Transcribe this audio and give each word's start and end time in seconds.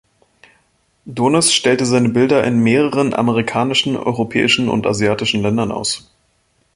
Donis 1.05 1.53
stellte 1.53 1.85
seine 1.85 2.09
Bilder 2.09 2.43
in 2.43 2.57
mehreren 2.57 3.13
amerikanischen, 3.13 3.95
europäischen 3.95 4.67
und 4.67 4.87
asiatischen 4.87 5.43
Ländern 5.43 5.71
aus. 5.71 6.11